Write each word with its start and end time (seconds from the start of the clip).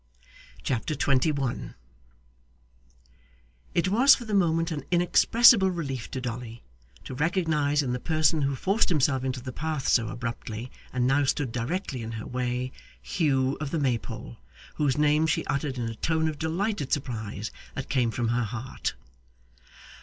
Chapter 0.63 0.95
21 0.95 1.75
It 3.75 3.87
was 3.89 4.15
for 4.15 4.25
the 4.25 4.33
moment 4.33 4.71
an 4.71 4.83
inexpressible 4.89 5.69
relief 5.69 6.09
to 6.09 6.19
Dolly, 6.19 6.63
to 7.03 7.13
recognise 7.13 7.83
in 7.83 7.93
the 7.93 7.99
person 7.99 8.41
who 8.41 8.55
forced 8.55 8.89
himself 8.89 9.23
into 9.23 9.41
the 9.43 9.51
path 9.53 9.87
so 9.87 10.07
abruptly, 10.07 10.71
and 10.91 11.05
now 11.05 11.23
stood 11.25 11.51
directly 11.51 12.01
in 12.01 12.13
her 12.13 12.25
way, 12.25 12.71
Hugh 12.99 13.59
of 13.61 13.69
the 13.69 13.77
Maypole, 13.77 14.37
whose 14.73 14.97
name 14.97 15.27
she 15.27 15.45
uttered 15.45 15.77
in 15.77 15.85
a 15.87 15.93
tone 15.93 16.27
of 16.27 16.39
delighted 16.39 16.91
surprise 16.91 17.51
that 17.75 17.87
came 17.87 18.09
from 18.09 18.29
her 18.29 18.45
heart. 18.45 18.95